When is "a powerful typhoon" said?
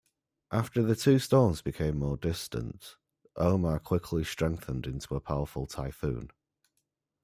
5.13-6.31